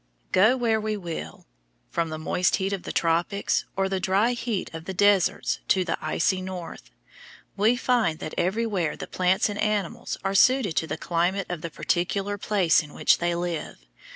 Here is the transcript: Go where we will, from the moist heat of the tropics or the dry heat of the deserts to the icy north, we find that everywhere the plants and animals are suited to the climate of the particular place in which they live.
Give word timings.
Go 0.31 0.57
where 0.57 0.81
we 0.81 0.97
will, 0.97 1.45
from 1.91 2.09
the 2.09 2.17
moist 2.17 2.55
heat 2.55 2.73
of 2.73 2.81
the 2.81 2.91
tropics 2.91 3.65
or 3.77 3.87
the 3.87 3.99
dry 3.99 4.31
heat 4.31 4.73
of 4.73 4.85
the 4.85 4.95
deserts 4.95 5.59
to 5.67 5.85
the 5.85 5.95
icy 6.01 6.41
north, 6.41 6.89
we 7.55 7.75
find 7.75 8.17
that 8.17 8.33
everywhere 8.35 8.95
the 8.97 9.05
plants 9.05 9.47
and 9.47 9.61
animals 9.61 10.17
are 10.23 10.33
suited 10.33 10.75
to 10.77 10.87
the 10.87 10.97
climate 10.97 11.45
of 11.51 11.61
the 11.61 11.69
particular 11.69 12.39
place 12.39 12.81
in 12.81 12.95
which 12.95 13.19
they 13.19 13.35
live. 13.35 13.75